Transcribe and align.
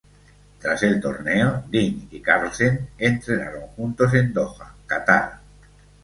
Tras 0.59 0.81
el 0.81 0.99
torneo, 0.99 1.63
Ding 1.69 2.07
y 2.09 2.21
Carlsen 2.21 2.89
entrenaron 2.97 3.67
juntos 3.75 4.11
en 4.15 4.33
Doha, 4.33 4.73
Catar. 4.87 5.41